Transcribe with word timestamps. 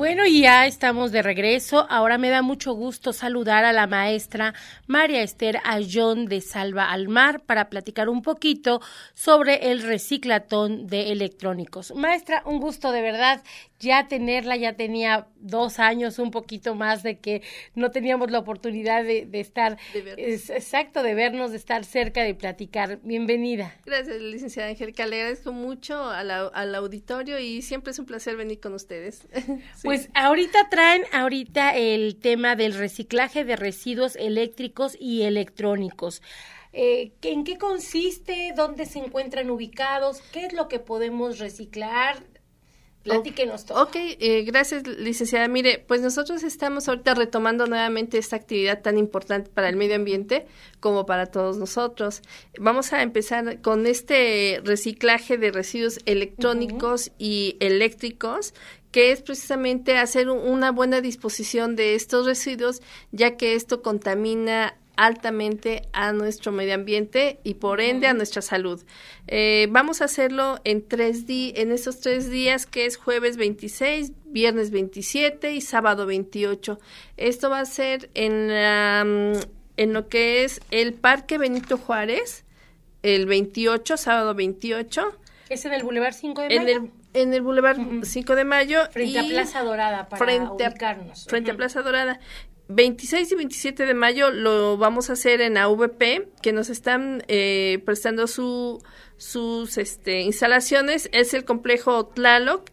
Bueno, 0.00 0.24
y 0.24 0.40
ya 0.40 0.64
estamos 0.64 1.12
de 1.12 1.20
regreso. 1.20 1.86
Ahora 1.90 2.16
me 2.16 2.30
da 2.30 2.40
mucho 2.40 2.72
gusto 2.72 3.12
saludar 3.12 3.66
a 3.66 3.72
la 3.74 3.86
maestra 3.86 4.54
María 4.86 5.22
Esther 5.22 5.58
Ayón 5.62 6.24
de 6.24 6.40
Salva 6.40 6.90
al 6.90 7.08
Mar 7.08 7.42
para 7.44 7.68
platicar 7.68 8.08
un 8.08 8.22
poquito 8.22 8.80
sobre 9.12 9.70
el 9.70 9.82
reciclatón 9.82 10.86
de 10.86 11.12
electrónicos. 11.12 11.94
Maestra, 11.94 12.42
un 12.46 12.60
gusto 12.60 12.92
de 12.92 13.02
verdad 13.02 13.42
ya 13.80 14.08
tenerla, 14.08 14.56
ya 14.56 14.74
tenía 14.74 15.26
dos 15.36 15.78
años, 15.78 16.18
un 16.18 16.30
poquito 16.30 16.74
más 16.74 17.02
de 17.02 17.18
que 17.18 17.42
no 17.74 17.90
teníamos 17.90 18.30
la 18.30 18.38
oportunidad 18.38 19.02
de, 19.04 19.28
estar, 19.32 19.78
exacto, 19.94 21.02
de 21.02 21.14
vernos, 21.14 21.50
de 21.50 21.56
estar 21.56 21.84
cerca, 21.84 22.22
de 22.22 22.34
platicar. 22.34 23.00
Bienvenida. 23.02 23.74
Gracias, 23.86 24.20
licenciada 24.20 24.68
Angélica. 24.68 25.06
Le 25.06 25.16
agradezco 25.16 25.52
mucho 25.52 26.08
al 26.10 26.74
auditorio 26.74 27.38
y 27.38 27.62
siempre 27.62 27.92
es 27.92 27.98
un 27.98 28.06
placer 28.06 28.36
venir 28.36 28.60
con 28.60 28.74
ustedes. 28.74 29.26
Pues 29.90 30.08
ahorita 30.14 30.68
traen 30.70 31.02
ahorita 31.12 31.76
el 31.76 32.14
tema 32.14 32.54
del 32.54 32.74
reciclaje 32.74 33.44
de 33.44 33.56
residuos 33.56 34.14
eléctricos 34.14 34.96
y 35.00 35.22
electrónicos. 35.22 36.22
Eh, 36.72 37.10
¿En 37.22 37.42
qué 37.42 37.58
consiste? 37.58 38.52
¿Dónde 38.54 38.86
se 38.86 39.00
encuentran 39.00 39.50
ubicados? 39.50 40.22
¿Qué 40.32 40.46
es 40.46 40.52
lo 40.52 40.68
que 40.68 40.78
podemos 40.78 41.40
reciclar? 41.40 42.22
Platíquenos 43.02 43.64
todo. 43.64 43.82
Ok, 43.82 43.96
eh, 43.96 44.42
gracias, 44.42 44.86
licenciada. 44.86 45.48
Mire, 45.48 45.82
pues 45.86 46.02
nosotros 46.02 46.42
estamos 46.42 46.86
ahorita 46.86 47.14
retomando 47.14 47.66
nuevamente 47.66 48.18
esta 48.18 48.36
actividad 48.36 48.82
tan 48.82 48.98
importante 48.98 49.50
para 49.50 49.70
el 49.70 49.76
medio 49.76 49.96
ambiente 49.96 50.46
como 50.80 51.06
para 51.06 51.26
todos 51.26 51.56
nosotros. 51.56 52.20
Vamos 52.58 52.92
a 52.92 53.02
empezar 53.02 53.62
con 53.62 53.86
este 53.86 54.60
reciclaje 54.64 55.38
de 55.38 55.50
residuos 55.50 56.00
electrónicos 56.04 57.10
y 57.18 57.56
eléctricos 57.60 58.52
que 58.90 59.12
es 59.12 59.22
precisamente 59.22 59.96
hacer 59.98 60.28
una 60.28 60.72
buena 60.72 61.00
disposición 61.00 61.76
de 61.76 61.94
estos 61.94 62.26
residuos, 62.26 62.82
ya 63.12 63.36
que 63.36 63.54
esto 63.54 63.82
contamina 63.82 64.76
altamente 65.00 65.88
a 65.94 66.12
nuestro 66.12 66.52
medio 66.52 66.74
ambiente 66.74 67.40
y 67.42 67.54
por 67.54 67.80
ende 67.80 68.06
a 68.06 68.12
nuestra 68.12 68.42
salud. 68.42 68.82
Eh, 69.28 69.66
vamos 69.70 70.02
a 70.02 70.04
hacerlo 70.04 70.60
en 70.64 70.86
tres 70.86 71.26
días, 71.26 71.54
en 71.56 71.72
esos 71.72 72.00
tres 72.00 72.28
días 72.28 72.66
que 72.66 72.84
es 72.84 72.98
jueves 72.98 73.38
26, 73.38 74.12
viernes 74.26 74.70
27 74.70 75.54
y 75.54 75.62
sábado 75.62 76.04
28. 76.04 76.78
Esto 77.16 77.48
va 77.48 77.60
a 77.60 77.64
ser 77.64 78.10
en, 78.12 78.48
mm, 78.48 79.40
en 79.78 79.92
lo 79.94 80.08
que 80.08 80.44
es 80.44 80.60
el 80.70 80.92
Parque 80.92 81.38
Benito 81.38 81.78
Juárez, 81.78 82.44
el 83.02 83.24
28, 83.24 83.96
sábado 83.96 84.34
28. 84.34 85.16
¿Es 85.48 85.64
en 85.64 85.72
el 85.72 85.82
Boulevard 85.82 86.12
5 86.12 86.42
de 86.42 86.48
Mayo? 86.48 86.60
En 86.60 86.68
el, 86.68 86.90
en 87.14 87.32
el 87.32 87.40
Boulevard 87.40 87.78
5 88.02 88.36
de 88.36 88.44
Mayo. 88.44 88.80
Frente 88.90 89.18
a 89.18 89.22
Plaza 89.22 89.62
Dorada, 89.62 90.10
para 90.10 90.22
frente 90.22 90.68
ubicarnos. 90.68 91.24
frente 91.26 91.52
a 91.52 91.56
Plaza 91.56 91.80
Dorada. 91.80 92.20
26 92.70 93.32
y 93.32 93.34
27 93.34 93.86
de 93.86 93.94
mayo 93.94 94.30
lo 94.30 94.76
vamos 94.76 95.10
a 95.10 95.14
hacer 95.14 95.40
en 95.40 95.56
AVP, 95.56 96.28
que 96.40 96.52
nos 96.52 96.70
están 96.70 97.24
eh, 97.26 97.82
prestando 97.84 98.26
su, 98.26 98.82
sus 99.16 99.76
este, 99.76 100.20
instalaciones. 100.20 101.08
Es 101.12 101.34
el 101.34 101.44
complejo 101.44 102.06
Tlaloc. 102.06 102.70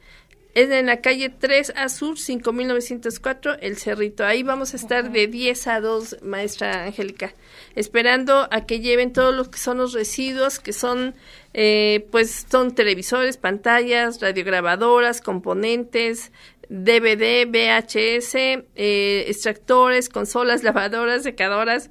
Es 0.54 0.72
en 0.72 0.88
la 0.88 1.02
calle 1.02 1.30
3 1.30 1.73
a 1.76 1.88
Sur, 1.88 2.17
5904, 2.17 3.59
El 3.59 3.78
Cerrito. 3.78 4.26
Ahí 4.26 4.42
vamos 4.42 4.73
a 4.73 4.78
estar 4.78 5.12
de 5.12 5.28
10 5.28 5.67
a 5.67 5.81
2, 5.81 6.23
maestra 6.23 6.86
Angélica, 6.86 7.36
esperando 7.76 8.48
a 8.50 8.66
que 8.66 8.80
lleven 8.80 9.14
todos 9.14 9.36
los 9.36 9.50
que 9.50 9.59
son 9.59 9.78
los 9.78 9.94
residuos, 9.94 10.58
que 10.58 10.73
son, 10.73 11.14
eh, 11.54 12.08
pues, 12.09 12.48
son 12.50 12.73
televisores, 12.73 13.38
pantallas, 13.38 14.20
radiograbadoras, 14.20 15.21
componentes, 15.21 16.32
DVD, 16.70 17.45
VHS, 17.45 18.36
eh, 18.76 19.26
extractores, 19.28 20.10
consolas, 20.10 20.64
lavadoras, 20.64 21.23
secadoras, 21.23 21.89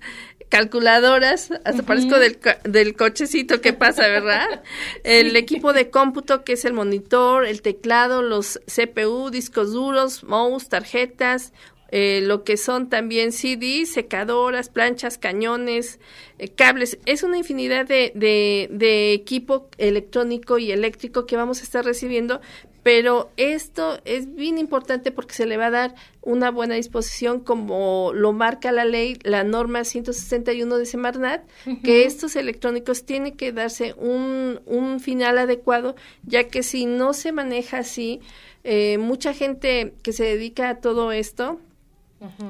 calculadoras, 0.49 1.51
hasta 1.65 1.83
parezco 1.83 2.19
del, 2.19 2.39
del 2.65 2.95
cochecito 2.95 3.61
que 3.61 3.73
pasa, 3.73 4.07
¿verdad? 4.09 4.63
El 5.05 5.37
equipo 5.37 5.73
de 5.73 5.91
cómputo 5.91 6.45
que 6.45 6.53
es 6.53 6.65
el 6.65 6.73
monitor, 6.73 7.47
el 7.47 7.63
teclado, 7.63 8.23
los 8.23 8.61
CPU, 8.67 9.31
discos 9.31 9.73
duros, 9.73 10.23
mouse, 10.25 10.69
tarjetas, 10.69 11.53
eh, 11.89 12.21
lo 12.23 12.43
que 12.43 12.57
son 12.57 12.89
también 12.89 13.31
CDs, 13.33 13.93
secadoras, 13.93 14.69
planchas, 14.69 15.19
cañones, 15.19 16.01
eh, 16.39 16.49
cables. 16.49 16.99
Es 17.07 17.23
una 17.23 17.39
infinidad 17.39 17.87
de, 17.87 18.13
de, 18.15 18.69
de, 18.73 19.13
equipo 19.13 19.69
electrónico 19.79 20.59
y 20.59 20.73
eléctrico 20.73 21.27
que 21.27 21.37
vamos 21.37 21.61
a 21.61 21.63
estar 21.63 21.85
recibiendo, 21.85 22.41
pero 22.87 23.33
esto 23.37 23.99
es 24.05 24.33
bien 24.37 24.59
importante 24.59 25.11
porque 25.11 25.35
se 25.35 25.45
le 25.45 25.57
va 25.57 25.67
a 25.67 25.71
dar 25.73 25.95
una 26.23 26.53
buena 26.53 26.77
disposición 26.77 27.41
como 27.41 28.13
lo 28.15 28.33
marca 28.33 28.71
la 28.71 28.85
ley, 28.85 29.19
la 29.25 29.43
norma 29.43 29.83
161 29.83 30.79
de 30.79 30.87
Semarnat, 30.87 31.43
que 31.83 32.05
estos 32.05 32.37
electrónicos 32.37 33.05
tienen 33.05 33.37
que 33.37 33.51
darse 33.51 33.95
un, 33.95 34.61
un 34.67 35.01
final 35.01 35.37
adecuado, 35.37 35.97
ya 36.29 36.45
que 36.45 36.63
si 36.63 36.87
no 36.87 37.13
se 37.13 37.33
maneja 37.33 37.79
así, 37.79 38.21
eh, 38.63 38.99
mucha 38.99 39.35
gente 39.35 39.95
que 40.05 40.13
se 40.13 40.23
dedica 40.23 40.69
a 40.69 40.77
todo 40.77 41.11
esto, 41.11 41.59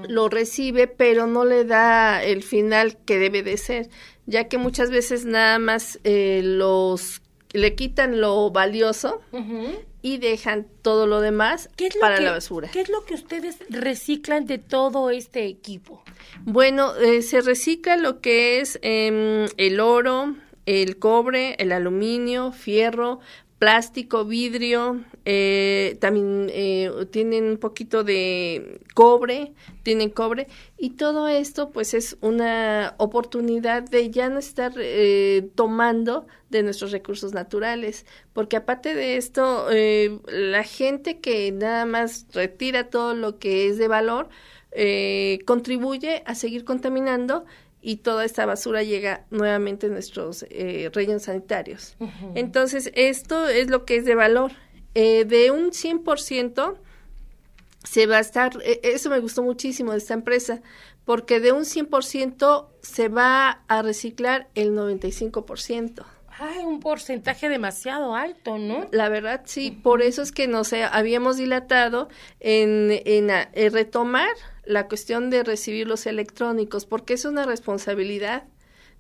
lo 0.07 0.29
recibe, 0.29 0.87
pero 0.87 1.27
no 1.27 1.47
le 1.47 1.65
da 1.65 2.23
el 2.23 2.43
final 2.43 2.99
que 3.07 3.19
debe 3.19 3.43
de 3.43 3.57
ser, 3.57 3.89
ya 4.27 4.49
que 4.49 4.59
muchas 4.59 4.91
veces 4.91 5.25
nada 5.25 5.59
más 5.59 5.99
eh, 6.05 6.43
los 6.45 7.23
le 7.57 7.75
quitan 7.75 8.21
lo 8.21 8.51
valioso 8.51 9.21
y 10.03 10.19
dejan 10.19 10.67
todo 10.83 11.07
lo 11.07 11.21
demás 11.21 11.69
para 12.01 12.21
la 12.21 12.33
basura. 12.33 12.69
¿Qué 12.73 12.81
es 12.81 12.89
lo 12.89 13.05
que 13.05 13.15
ustedes 13.15 13.59
reciclan 13.69 14.47
de 14.47 14.59
todo 14.59 15.11
este 15.11 15.47
equipo? 15.47 16.03
Bueno, 16.45 16.95
eh, 16.97 17.23
se 17.23 17.41
recicla 17.41 17.97
lo 17.97 18.21
que 18.21 18.61
es 18.61 18.79
em, 18.83 19.47
el 19.57 19.81
oro, 19.81 20.37
el 20.67 20.99
cobre, 20.99 21.57
el 21.59 21.73
aluminio, 21.73 22.53
fierro, 22.53 23.21
plástico, 23.59 24.25
vidrio, 24.27 25.03
eh, 25.25 25.97
también 26.01 26.49
eh, 26.53 26.91
tienen 27.11 27.45
un 27.45 27.57
poquito 27.57 28.05
de 28.05 28.81
cobre, 28.95 29.55
tienen 29.83 30.11
cobre 30.11 30.47
y 30.77 30.91
todo 30.91 31.27
esto 31.29 31.71
pues 31.71 31.95
es 31.95 32.19
una 32.21 32.95
oportunidad 32.99 33.83
de 33.83 34.11
ya 34.11 34.29
no 34.29 34.39
estar 34.39 34.75
eh, 34.77 35.49
tomando 35.55 36.27
de 36.51 36.63
nuestros 36.63 36.93
recursos 36.93 37.33
naturales, 37.33 38.05
porque 38.35 38.57
aparte 38.57 38.95
de 38.95 39.17
esto, 39.17 39.67
la 40.29 40.63
gente 40.63 41.19
que 41.19 41.51
nada 41.51 41.87
más 41.87 42.27
retira 42.33 42.89
todo 42.89 43.15
lo 43.15 43.39
que 43.39 43.69
es 43.69 43.79
de 43.79 43.89
valor, 43.89 44.29
contribuye 45.45 46.23
a 46.25 46.37
seguir 46.37 46.65
contaminando 46.65 47.47
y 47.81 47.97
toda 47.99 48.25
esta 48.25 48.47
basura 48.47 48.83
llega 48.83 49.27
nuevamente 49.31 49.87
a 49.87 49.91
nuestros 49.91 50.45
eh, 50.51 50.91
rellenos 50.93 51.25
sanitarios. 51.25 51.97
Entonces, 52.35 52.91
esto 52.95 53.49
es 53.49 53.71
lo 53.71 53.85
que 53.85 53.97
es 53.97 54.05
de 54.05 54.15
valor. 54.15 54.53
Eh, 54.95 55.25
de 55.25 55.51
un 55.51 55.71
100%, 55.71 56.79
se 57.85 58.07
va 58.07 58.17
a 58.17 58.21
estar, 58.21 58.59
e, 58.65 58.81
eso 58.83 59.11
me 59.11 59.21
gustó 59.21 59.43
muchísimo 59.43 59.93
de 59.93 59.99
esta 59.99 60.15
empresa, 60.15 60.63
porque 61.05 61.39
de 61.39 61.53
un 61.53 61.65
100% 61.65 62.67
se 62.81 63.09
va 63.09 63.63
a 63.69 63.83
reciclar 63.83 64.49
el 64.55 64.73
95%. 64.73 66.05
Ay, 66.39 66.65
un 66.65 66.81
porcentaje 66.81 67.49
demasiado 67.49 68.15
alto, 68.15 68.59
¿no? 68.59 68.89
La 68.91 69.09
verdad, 69.09 69.43
sí. 69.45 69.71
Por 69.71 70.03
eso 70.03 70.23
es 70.23 70.33
que 70.33 70.49
nos 70.49 70.73
habíamos 70.73 71.37
dilatado 71.37 72.09
en, 72.41 72.91
en, 73.05 73.31
en 73.31 73.73
retomar 73.73 74.29
la 74.67 74.89
cuestión 74.89 75.31
de 75.31 75.43
recibir 75.43 75.87
los 75.87 76.07
electrónicos, 76.07 76.87
porque 76.87 77.15
es 77.15 77.25
una 77.25 77.47
responsabilidad 77.47 78.45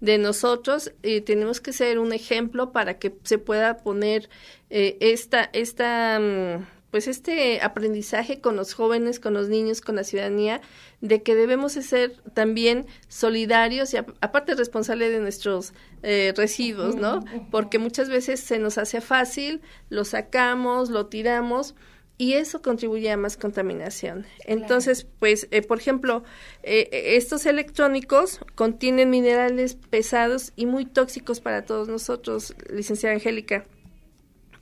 de 0.00 0.18
nosotros 0.18 0.92
y 1.02 1.22
tenemos 1.22 1.60
que 1.60 1.72
ser 1.72 1.98
un 1.98 2.12
ejemplo 2.12 2.72
para 2.72 2.98
que 2.98 3.14
se 3.22 3.38
pueda 3.38 3.78
poner 3.78 4.28
eh, 4.68 4.96
esta, 5.00 5.48
esta, 5.52 6.18
mm, 6.20 6.66
pues 6.90 7.08
este 7.08 7.60
aprendizaje 7.62 8.40
con 8.40 8.56
los 8.56 8.74
jóvenes, 8.74 9.20
con 9.20 9.34
los 9.34 9.48
niños, 9.48 9.80
con 9.80 9.96
la 9.96 10.04
ciudadanía, 10.04 10.60
de 11.00 11.22
que 11.22 11.34
debemos 11.34 11.72
ser 11.72 12.12
también 12.34 12.86
solidarios 13.08 13.92
y 13.94 13.96
aparte 13.96 14.54
responsables 14.54 15.12
de 15.12 15.20
nuestros 15.20 15.72
eh, 16.02 16.32
residuos, 16.36 16.94
¿no? 16.94 17.24
Porque 17.50 17.78
muchas 17.78 18.08
veces 18.08 18.40
se 18.40 18.58
nos 18.58 18.78
hace 18.78 19.00
fácil, 19.00 19.60
lo 19.88 20.04
sacamos, 20.04 20.90
lo 20.90 21.06
tiramos, 21.06 21.74
y 22.18 22.34
eso 22.34 22.62
contribuye 22.62 23.10
a 23.10 23.16
más 23.16 23.36
contaminación. 23.36 24.26
Entonces, 24.44 25.06
pues, 25.18 25.48
eh, 25.50 25.62
por 25.62 25.78
ejemplo, 25.78 26.24
eh, 26.62 26.88
estos 27.16 27.46
electrónicos 27.46 28.40
contienen 28.54 29.10
minerales 29.10 29.74
pesados 29.74 30.52
y 30.56 30.66
muy 30.66 30.86
tóxicos 30.86 31.40
para 31.40 31.64
todos 31.64 31.88
nosotros, 31.88 32.54
licenciada 32.70 33.14
Angélica. 33.14 33.66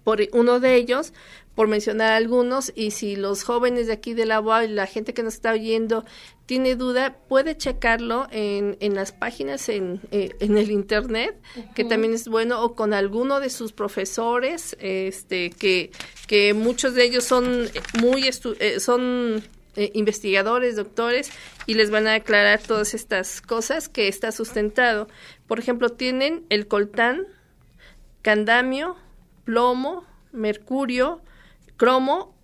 Por 0.04 0.20
uno 0.32 0.60
de 0.60 0.76
ellos, 0.76 1.12
por 1.54 1.68
mencionar 1.68 2.12
algunos, 2.12 2.72
y 2.74 2.90
si 2.90 3.16
los 3.16 3.44
jóvenes 3.44 3.86
de 3.86 3.94
aquí 3.94 4.12
de 4.12 4.26
la 4.26 4.40
UAB 4.40 4.64
y 4.64 4.68
la 4.68 4.86
gente 4.86 5.14
que 5.14 5.22
nos 5.22 5.34
está 5.34 5.52
oyendo 5.52 6.04
tiene 6.46 6.76
duda, 6.76 7.16
puede 7.28 7.56
checarlo 7.56 8.26
en, 8.30 8.76
en 8.80 8.94
las 8.94 9.12
páginas 9.12 9.68
en, 9.68 10.00
eh, 10.10 10.30
en 10.40 10.58
el 10.58 10.70
internet, 10.70 11.40
que 11.74 11.84
también 11.84 12.12
es 12.12 12.28
bueno, 12.28 12.62
o 12.62 12.74
con 12.74 12.92
alguno 12.92 13.40
de 13.40 13.50
sus 13.50 13.72
profesores, 13.72 14.76
este, 14.80 15.50
que, 15.50 15.90
que 16.26 16.52
muchos 16.52 16.94
de 16.94 17.04
ellos 17.04 17.24
son 17.24 17.68
muy 17.98 18.28
eh, 18.58 18.80
son 18.80 19.42
eh, 19.76 19.90
investigadores, 19.94 20.76
doctores, 20.76 21.30
y 21.66 21.74
les 21.74 21.90
van 21.90 22.06
a 22.06 22.14
aclarar 22.14 22.60
todas 22.60 22.94
estas 22.94 23.40
cosas 23.40 23.88
que 23.88 24.08
está 24.08 24.30
sustentado. 24.32 25.08
Por 25.46 25.58
ejemplo, 25.58 25.88
tienen 25.88 26.44
el 26.50 26.66
coltán, 26.68 27.26
candamio, 28.22 28.96
plomo, 29.44 30.04
mercurio, 30.32 31.20
cromo, 31.76 32.34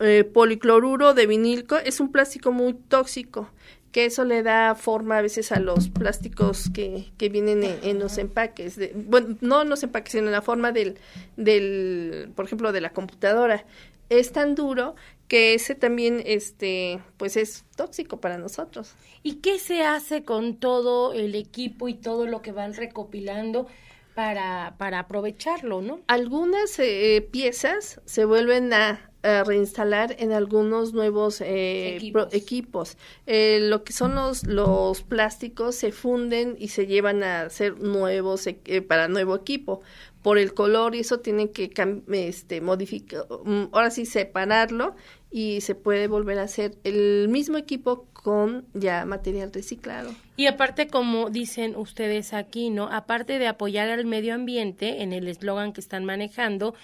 eh, 0.00 0.24
policloruro 0.24 1.14
de 1.14 1.26
vinilco. 1.26 1.76
Es 1.76 2.00
un 2.00 2.10
plástico 2.10 2.52
muy 2.52 2.74
tóxico 2.74 3.48
que 3.92 4.06
eso 4.06 4.24
le 4.24 4.42
da 4.42 4.74
forma 4.74 5.18
a 5.18 5.22
veces 5.22 5.52
a 5.52 5.60
los 5.60 5.90
plásticos 5.90 6.70
que, 6.70 7.12
que 7.18 7.28
vienen 7.28 7.62
en, 7.62 7.98
los 7.98 8.16
empaques. 8.16 8.76
De, 8.76 8.92
bueno, 8.94 9.36
no 9.42 9.62
en 9.62 9.68
los 9.68 9.82
empaques, 9.82 10.12
sino 10.12 10.26
en 10.26 10.32
la 10.32 10.40
forma 10.40 10.72
del, 10.72 10.96
del, 11.36 12.32
por 12.34 12.46
ejemplo, 12.46 12.72
de 12.72 12.80
la 12.80 12.90
computadora. 12.90 13.66
Es 14.08 14.32
tan 14.32 14.54
duro 14.54 14.96
que 15.28 15.54
ese 15.54 15.74
también, 15.74 16.22
este, 16.24 17.00
pues 17.18 17.36
es 17.36 17.64
tóxico 17.76 18.18
para 18.18 18.38
nosotros. 18.38 18.94
¿Y 19.22 19.36
qué 19.36 19.58
se 19.58 19.82
hace 19.82 20.24
con 20.24 20.56
todo 20.56 21.12
el 21.12 21.34
equipo 21.34 21.88
y 21.88 21.94
todo 21.94 22.26
lo 22.26 22.40
que 22.40 22.52
van 22.52 22.74
recopilando? 22.74 23.66
Para, 24.14 24.74
para 24.78 25.00
aprovecharlo, 25.00 25.80
¿no? 25.80 26.00
Algunas 26.06 26.78
eh, 26.78 27.26
piezas 27.30 28.00
se 28.04 28.24
vuelven 28.24 28.72
a, 28.72 29.08
reinstalar 29.46 30.16
en 30.18 30.32
algunos 30.32 30.94
nuevos 30.94 31.40
eh, 31.42 32.12
equipos. 32.32 32.98
Eh, 33.28 33.60
lo 33.62 33.84
que 33.84 33.92
son 33.92 34.16
los, 34.16 34.44
los 34.48 35.02
plásticos 35.02 35.76
se 35.76 35.92
funden 35.92 36.56
y 36.58 36.68
se 36.68 36.88
llevan 36.88 37.22
a 37.22 37.48
ser 37.48 37.78
nuevos 37.78 38.48
para 38.88 39.06
nuevo 39.06 39.36
equipo. 39.36 39.80
Por 40.22 40.38
el 40.38 40.54
color 40.54 40.96
y 40.96 41.00
eso 41.00 41.20
tienen 41.20 41.50
que 41.50 41.70
este, 42.10 42.60
modificar, 42.60 43.26
mm, 43.44 43.68
ahora 43.70 43.92
sí 43.92 44.06
separarlo 44.06 44.96
y 45.32 45.62
se 45.62 45.74
puede 45.74 46.08
volver 46.08 46.38
a 46.38 46.42
hacer 46.42 46.76
el 46.84 47.28
mismo 47.28 47.56
equipo 47.56 48.06
con 48.12 48.66
ya 48.74 49.06
material 49.06 49.50
reciclado. 49.52 50.14
Y 50.36 50.46
aparte, 50.46 50.88
como 50.88 51.30
dicen 51.30 51.74
ustedes 51.74 52.34
aquí, 52.34 52.68
¿no? 52.68 52.88
Aparte 52.88 53.38
de 53.38 53.48
apoyar 53.48 53.88
al 53.88 54.04
medio 54.04 54.34
ambiente 54.34 55.02
en 55.02 55.12
el 55.12 55.26
eslogan 55.26 55.72
que 55.72 55.80
están 55.80 56.04
manejando, 56.04 56.74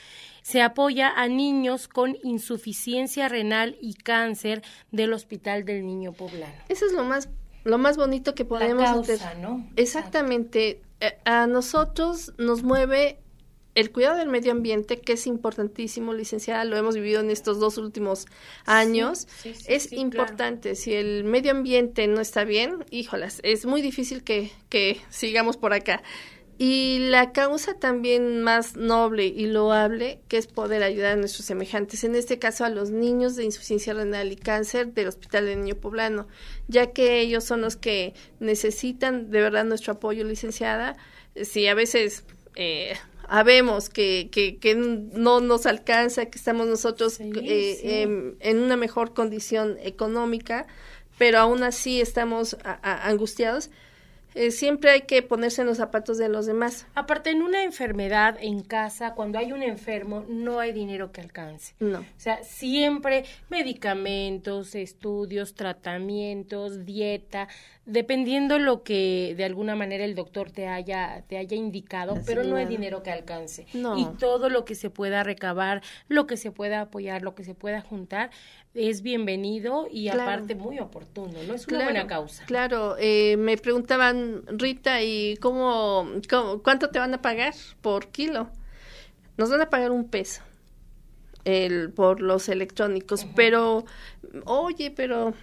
se 0.43 0.63
apoya 0.63 1.13
a 1.15 1.29
niños 1.29 1.89
con 1.89 2.17
insuficiencia 2.23 3.29
renal 3.29 3.77
y 3.83 3.95
cáncer 3.95 4.63
del 4.91 5.13
Hospital 5.13 5.67
del 5.67 5.87
Niño 5.87 6.13
Poblano. 6.13 6.55
Eso 6.69 6.87
es 6.87 6.93
lo 6.93 7.05
más 7.05 7.29
lo 7.65 7.77
más 7.77 7.99
bonito 7.99 8.35
que 8.35 8.47
podemos 8.47 8.83
La 8.83 8.93
causa, 8.93 9.35
¿no? 9.35 9.69
Exactamente. 9.77 10.81
Eh, 11.01 11.19
a 11.27 11.47
nosotros 11.47 12.33
nos 12.39 12.63
mueve 12.63 13.19
el 13.79 13.93
cuidado 13.93 14.17
del 14.17 14.29
medio 14.29 14.51
ambiente, 14.51 15.01
que 15.01 15.13
es 15.13 15.29
importantísimo, 15.29 16.13
licenciada, 16.13 16.65
lo 16.65 16.77
hemos 16.77 16.97
vivido 16.97 17.21
en 17.21 17.31
estos 17.31 17.61
dos 17.61 17.79
últimos 17.79 18.27
años, 18.65 19.29
es 19.69 19.93
importante. 19.93 20.75
Si 20.75 20.95
el 20.95 21.23
medio 21.23 21.53
ambiente 21.53 22.09
no 22.09 22.21
está 22.21 22.43
bien, 22.43 22.85
híjolas, 22.91 23.39
es 23.45 23.67
muy 23.67 23.81
difícil 23.81 24.25
que, 24.25 24.51
que 24.69 25.01
sigamos 25.11 25.57
por 25.57 25.75
acá. 25.75 26.03
Y 26.59 26.99
la 27.11 27.31
causa 27.31 27.75
también 27.75 28.43
más 28.43 28.75
noble 28.75 29.27
y 29.27 29.47
loable, 29.47 30.19
que 30.27 30.39
es 30.39 30.49
poder 30.49 30.83
ayudar 30.83 31.13
a 31.13 31.17
nuestros 31.17 31.47
semejantes, 31.47 32.03
en 32.03 32.17
este 32.17 32.41
caso 32.41 32.65
a 32.65 32.71
los 32.71 32.91
niños 32.91 33.37
de 33.37 33.45
insuficiencia 33.45 33.95
renal 33.95 34.33
y 34.33 34.37
cáncer 34.37 34.93
del 34.93 35.07
Hospital 35.07 35.47
de 35.47 35.55
Niño 35.55 35.77
Poblano, 35.77 36.27
ya 36.67 36.91
que 36.91 37.21
ellos 37.21 37.45
son 37.45 37.61
los 37.61 37.77
que 37.77 38.15
necesitan 38.41 39.31
de 39.31 39.41
verdad 39.41 39.65
nuestro 39.65 39.93
apoyo, 39.93 40.25
licenciada. 40.25 40.97
Si 41.41 41.69
a 41.69 41.75
veces 41.75 42.25
eh, 42.57 42.97
habemos 43.29 43.89
que, 43.91 44.29
que, 44.33 44.57
que, 44.57 44.75
no 44.75 45.41
nos 45.41 45.67
alcanza, 45.67 46.27
que 46.27 46.39
estamos 46.39 46.67
nosotros 46.67 47.21
eh, 47.21 48.03
em, 48.03 48.35
en 48.41 48.59
una 48.59 48.77
mejor 48.77 49.15
condición 49.15 49.77
económica, 49.83 50.67
pero 51.19 51.39
aún 51.39 51.63
así 51.63 52.01
estamos 52.01 52.57
angustiados. 52.83 53.71
Eh, 54.39 54.53
siempre 54.53 54.93
hay 54.93 55.01
que 55.01 55.21
ponerse 55.23 55.63
en 55.63 55.67
los 55.67 55.79
zapatos 55.79 56.17
de 56.17 56.29
los 56.29 56.47
demás. 56.47 56.87
Aparte, 56.95 57.31
en 57.31 57.43
una 57.43 57.65
enfermedad 57.65 58.39
en 58.41 58.63
casa, 58.63 59.15
cuando 59.15 59.37
hay 59.37 59.51
un 59.51 59.65
enfermo, 59.65 60.25
no 60.29 60.61
hay 60.61 60.71
dinero 60.71 61.11
que 61.11 61.21
alcance. 61.21 61.75
No. 61.81 61.99
O 61.99 62.05
sea, 62.19 62.45
siempre 62.45 63.25
medicamentos, 63.49 64.77
estudios, 64.77 65.55
tratamientos, 65.55 66.87
dieta, 66.87 67.49
dependiendo 67.85 68.61
lo 68.61 68.85
que 68.85 69.35
de 69.37 69.45
alguna 69.45 69.75
manera 69.75 70.05
el 70.05 70.15
doctor 70.15 70.53
te 70.53 70.69
haya 70.69 71.25
te 71.27 71.37
haya 71.37 71.57
indicado, 71.57 72.21
pero 72.25 72.45
no 72.45 72.55
hay 72.55 72.67
dinero 72.67 73.03
que 73.03 73.11
alcance. 73.11 73.67
Y 73.73 74.05
todo 74.21 74.51
lo 74.51 74.65
que 74.65 74.77
se 74.77 74.89
pueda 74.89 75.25
recabar, 75.25 75.83
lo 76.07 76.29
que 76.29 76.37
se 76.37 76.53
pueda 76.53 76.83
apoyar, 76.83 77.23
lo 77.23 77.35
que 77.35 77.43
se 77.43 77.55
pueda 77.55 77.81
juntar 77.81 78.31
es 78.75 79.03
bienvenido 79.03 79.89
y 79.91 80.09
aparte 80.09 80.55
muy 80.55 80.79
oportuno, 80.79 81.33
¿no? 81.47 81.55
Es 81.55 81.67
una 81.67 81.85
buena 81.85 82.07
causa. 82.07 82.45
Claro, 82.47 82.97
eh, 82.99 83.37
me 83.37 83.57
preguntaban, 83.57 84.43
Rita, 84.47 85.03
¿y 85.03 85.37
cómo, 85.39 86.07
cuánto 86.63 86.91
te 86.91 86.99
van 86.99 87.15
a 87.15 87.23
pagar 87.23 87.55
por 87.81 88.09
kilo? 88.09 88.51
Nos 89.37 89.51
van 89.51 89.61
a 89.63 89.71
pagar 89.71 89.91
un 89.91 90.09
peso 90.09 90.43
el, 91.45 91.91
por 91.91 92.21
los 92.21 92.49
electrónicos, 92.49 93.27
pero, 93.35 93.85
oye, 94.45 94.91
pero 94.91 95.35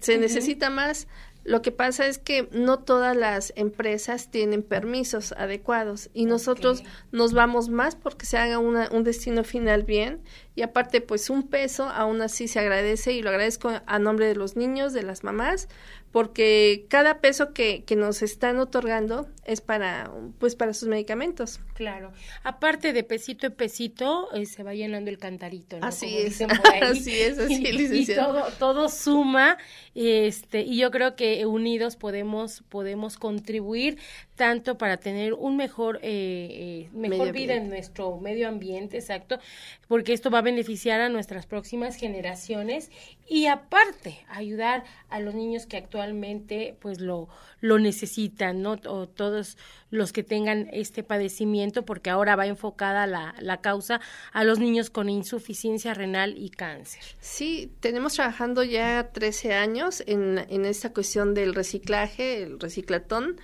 se 0.00 0.18
necesita 0.18 0.70
más. 0.70 1.08
Lo 1.48 1.62
que 1.62 1.72
pasa 1.72 2.06
es 2.06 2.18
que 2.18 2.46
no 2.52 2.80
todas 2.80 3.16
las 3.16 3.54
empresas 3.56 4.30
tienen 4.30 4.62
permisos 4.62 5.32
adecuados 5.32 6.10
y 6.12 6.26
nosotros 6.26 6.82
nos 7.10 7.32
vamos 7.32 7.70
más 7.70 7.96
porque 7.96 8.26
se 8.26 8.36
haga 8.36 8.58
un 8.58 9.02
destino 9.02 9.44
final 9.44 9.82
bien 9.82 10.20
y 10.54 10.60
aparte 10.60 11.00
pues 11.00 11.30
un 11.30 11.48
peso 11.48 11.84
aún 11.84 12.20
así 12.20 12.48
se 12.48 12.58
agradece 12.60 13.14
y 13.14 13.22
lo 13.22 13.30
agradezco 13.30 13.72
a 13.86 13.98
nombre 13.98 14.26
de 14.26 14.34
los 14.34 14.56
niños, 14.56 14.92
de 14.92 15.02
las 15.02 15.24
mamás, 15.24 15.70
porque 16.12 16.86
cada 16.88 17.20
peso 17.20 17.52
que, 17.52 17.84
que 17.84 17.96
nos 17.96 18.22
están 18.22 18.58
otorgando 18.58 19.28
es 19.44 19.60
para 19.60 20.10
pues 20.38 20.54
para 20.54 20.74
sus 20.74 20.88
medicamentos. 20.88 21.60
Claro. 21.74 22.12
Aparte 22.42 22.92
de 22.92 23.04
pesito 23.04 23.46
en 23.46 23.52
pesito 23.52 24.28
eh, 24.34 24.46
se 24.46 24.62
va 24.62 24.74
llenando 24.74 25.10
el 25.10 25.18
cantarito, 25.18 25.78
¿no? 25.78 25.86
Así 25.86 26.16
es. 26.16 26.40
así 26.82 27.20
es, 27.20 27.38
así 27.38 27.66
y, 27.66 28.02
y 28.02 28.14
todo 28.14 28.44
todo 28.58 28.88
suma 28.88 29.58
este 29.94 30.62
y 30.62 30.78
yo 30.78 30.90
creo 30.90 31.14
que 31.16 31.44
unidos 31.46 31.96
podemos 31.96 32.62
podemos 32.68 33.16
contribuir 33.16 33.98
tanto 34.38 34.78
para 34.78 34.98
tener 34.98 35.34
un 35.34 35.56
mejor 35.56 35.98
eh, 36.00 36.86
eh 36.86 36.90
mejor 36.92 37.32
vida 37.32 37.56
en 37.56 37.68
nuestro 37.68 38.18
medio 38.18 38.48
ambiente, 38.48 38.96
exacto, 38.96 39.40
porque 39.88 40.12
esto 40.12 40.30
va 40.30 40.38
a 40.38 40.42
beneficiar 40.42 41.00
a 41.00 41.08
nuestras 41.08 41.44
próximas 41.44 41.96
generaciones 41.96 42.90
y 43.28 43.46
aparte 43.46 44.24
ayudar 44.28 44.84
a 45.10 45.18
los 45.18 45.34
niños 45.34 45.66
que 45.66 45.76
actualmente 45.76 46.76
pues 46.80 47.00
lo, 47.00 47.28
lo 47.60 47.78
necesitan, 47.80 48.62
¿no? 48.62 48.78
O 48.86 49.08
todos 49.08 49.58
los 49.90 50.12
que 50.12 50.22
tengan 50.22 50.68
este 50.72 51.02
padecimiento, 51.02 51.84
porque 51.84 52.10
ahora 52.10 52.36
va 52.36 52.46
enfocada 52.46 53.06
la, 53.06 53.34
la 53.40 53.60
causa 53.60 54.00
a 54.32 54.44
los 54.44 54.58
niños 54.58 54.90
con 54.90 55.08
insuficiencia 55.08 55.94
renal 55.94 56.36
y 56.36 56.50
cáncer. 56.50 57.02
Sí, 57.20 57.72
tenemos 57.80 58.14
trabajando 58.14 58.62
ya 58.62 59.10
13 59.12 59.54
años 59.54 60.02
en, 60.06 60.38
en 60.48 60.64
esta 60.64 60.92
cuestión 60.92 61.34
del 61.34 61.54
reciclaje, 61.54 62.42
el 62.42 62.60
reciclatón, 62.60 63.36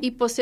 y 0.00 0.12
posteriormente, 0.12 0.41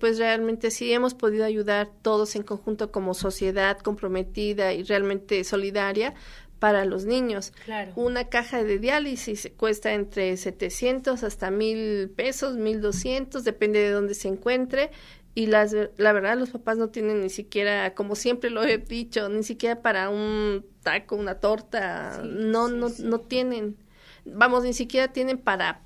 pues 0.00 0.18
realmente 0.18 0.70
sí 0.70 0.92
hemos 0.92 1.14
podido 1.14 1.44
ayudar 1.44 1.90
todos 2.02 2.36
en 2.36 2.42
conjunto 2.42 2.90
como 2.90 3.14
sociedad 3.14 3.78
comprometida 3.78 4.72
y 4.72 4.82
realmente 4.82 5.44
solidaria 5.44 6.14
para 6.62 6.84
los 6.84 7.06
niños. 7.06 7.52
Claro. 7.64 7.92
Una 7.96 8.28
caja 8.28 8.62
de 8.62 8.78
diálisis 8.78 9.50
cuesta 9.56 9.94
entre 9.94 10.36
700 10.36 11.24
hasta 11.24 11.50
1000 11.50 12.10
pesos, 12.10 12.56
1200, 12.56 13.42
depende 13.42 13.80
de 13.80 13.90
dónde 13.90 14.14
se 14.14 14.28
encuentre. 14.28 14.92
Y 15.34 15.46
las, 15.46 15.74
la 15.96 16.12
verdad, 16.12 16.38
los 16.38 16.50
papás 16.50 16.78
no 16.78 16.90
tienen 16.90 17.20
ni 17.20 17.30
siquiera, 17.30 17.94
como 17.94 18.14
siempre 18.14 18.48
lo 18.50 18.62
he 18.62 18.78
dicho, 18.78 19.28
ni 19.28 19.42
siquiera 19.42 19.82
para 19.82 20.08
un 20.08 20.64
taco, 20.84 21.16
una 21.16 21.40
torta, 21.40 22.22
no, 22.22 22.68
no, 22.68 22.90
no 22.96 23.18
tienen. 23.18 23.76
Vamos, 24.24 24.62
ni 24.62 24.72
siquiera 24.72 25.08
tienen 25.08 25.38
para, 25.38 25.80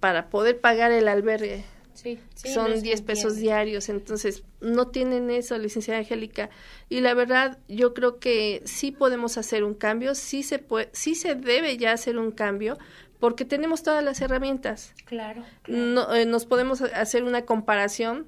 para 0.00 0.30
poder 0.30 0.58
pagar 0.58 0.90
el 0.90 1.08
albergue. 1.08 1.64
Sí, 1.94 2.18
son 2.34 2.82
10 2.82 3.02
pesos 3.02 3.36
diarios, 3.36 3.88
entonces 3.88 4.42
no 4.60 4.88
tienen 4.88 5.30
eso, 5.30 5.56
licenciada 5.56 6.00
Angélica. 6.00 6.50
Y 6.88 7.00
la 7.00 7.14
verdad, 7.14 7.58
yo 7.68 7.94
creo 7.94 8.18
que 8.18 8.62
sí 8.64 8.90
podemos 8.90 9.38
hacer 9.38 9.64
un 9.64 9.74
cambio, 9.74 10.14
sí 10.14 10.42
se 10.42 10.58
puede, 10.58 10.90
sí 10.92 11.14
se 11.14 11.34
debe 11.34 11.76
ya 11.76 11.92
hacer 11.92 12.18
un 12.18 12.32
cambio, 12.32 12.76
porque 13.20 13.44
tenemos 13.44 13.82
todas 13.82 14.02
las 14.04 14.20
herramientas. 14.20 14.92
Claro. 15.04 15.44
No, 15.68 16.12
eh, 16.14 16.26
nos 16.26 16.46
podemos 16.46 16.82
hacer 16.82 17.22
una 17.24 17.42
comparación 17.46 18.26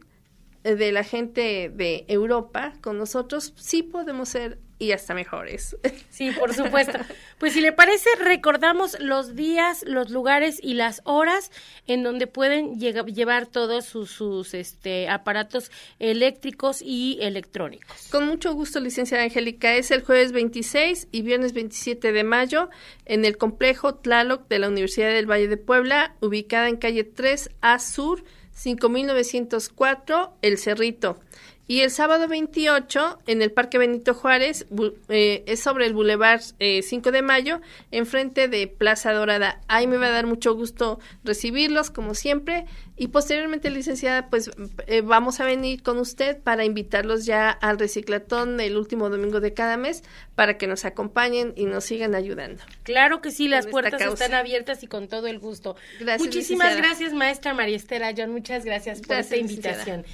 de 0.62 0.92
la 0.92 1.04
gente 1.04 1.70
de 1.74 2.04
Europa 2.08 2.72
con 2.80 2.98
nosotros, 2.98 3.52
sí 3.56 3.82
podemos 3.82 4.28
ser 4.30 4.58
y 4.78 4.92
hasta 4.92 5.14
mejores. 5.14 5.76
Sí, 6.10 6.30
por 6.30 6.54
supuesto. 6.54 6.98
Pues 7.38 7.52
si 7.52 7.60
le 7.60 7.72
parece, 7.72 8.08
recordamos 8.18 8.98
los 9.00 9.36
días, 9.36 9.84
los 9.86 10.10
lugares 10.10 10.58
y 10.62 10.74
las 10.74 11.02
horas 11.04 11.50
en 11.86 12.02
donde 12.02 12.26
pueden 12.26 12.78
llevar 12.78 13.46
todos 13.46 13.84
sus, 13.84 14.10
sus 14.10 14.54
este, 14.54 15.08
aparatos 15.08 15.70
eléctricos 15.98 16.80
y 16.80 17.18
electrónicos. 17.20 18.08
Con 18.10 18.26
mucho 18.26 18.54
gusto, 18.54 18.80
licenciada 18.80 19.24
Angélica. 19.24 19.74
Es 19.74 19.90
el 19.90 20.02
jueves 20.02 20.32
26 20.32 21.08
y 21.12 21.22
viernes 21.22 21.52
27 21.52 22.12
de 22.12 22.24
mayo 22.24 22.70
en 23.04 23.24
el 23.24 23.36
complejo 23.36 23.94
Tlaloc 23.94 24.48
de 24.48 24.58
la 24.58 24.68
Universidad 24.68 25.10
del 25.10 25.30
Valle 25.30 25.48
de 25.48 25.56
Puebla, 25.56 26.16
ubicada 26.20 26.68
en 26.68 26.76
calle 26.76 27.04
3 27.04 27.50
A 27.60 27.78
Sur, 27.78 28.24
5904, 28.52 30.38
El 30.42 30.58
Cerrito. 30.58 31.20
Y 31.68 31.80
el 31.80 31.90
sábado 31.90 32.28
28, 32.28 33.20
en 33.26 33.42
el 33.42 33.50
Parque 33.50 33.78
Benito 33.78 34.14
Juárez, 34.14 34.66
eh, 35.08 35.42
es 35.46 35.60
sobre 35.60 35.86
el 35.86 35.94
Boulevard 35.94 36.40
5 36.40 36.58
eh, 36.60 37.12
de 37.12 37.22
Mayo, 37.22 37.60
enfrente 37.90 38.46
de 38.46 38.68
Plaza 38.68 39.12
Dorada. 39.12 39.60
Ahí 39.66 39.86
me 39.88 39.96
va 39.96 40.06
a 40.06 40.10
dar 40.10 40.26
mucho 40.26 40.54
gusto 40.54 41.00
recibirlos, 41.24 41.90
como 41.90 42.14
siempre. 42.14 42.66
Y 42.98 43.08
posteriormente, 43.08 43.68
licenciada, 43.68 44.30
pues 44.30 44.50
eh, 44.86 45.02
vamos 45.02 45.40
a 45.40 45.44
venir 45.44 45.82
con 45.82 45.98
usted 45.98 46.38
para 46.38 46.64
invitarlos 46.64 47.26
ya 47.26 47.50
al 47.50 47.78
reciclatón 47.78 48.58
el 48.60 48.76
último 48.76 49.10
domingo 49.10 49.40
de 49.40 49.52
cada 49.52 49.76
mes 49.76 50.02
para 50.34 50.56
que 50.56 50.66
nos 50.66 50.84
acompañen 50.84 51.52
y 51.56 51.66
nos 51.66 51.84
sigan 51.84 52.14
ayudando. 52.14 52.62
Claro 52.84 53.20
que 53.20 53.32
sí, 53.32 53.48
las 53.48 53.66
puertas 53.66 54.00
están 54.00 54.34
abiertas 54.34 54.82
y 54.82 54.86
con 54.86 55.08
todo 55.08 55.26
el 55.26 55.40
gusto. 55.40 55.76
Muchísimas 56.18 56.76
gracias, 56.76 57.12
maestra 57.12 57.52
María 57.52 57.76
Estera 57.76 58.14
John. 58.16 58.30
Muchas 58.30 58.64
gracias 58.64 59.00
por 59.02 59.16
esta 59.16 59.36
invitación. 59.36 60.06